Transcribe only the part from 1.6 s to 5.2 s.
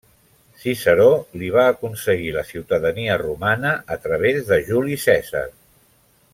aconseguir la ciutadania romana a través de Juli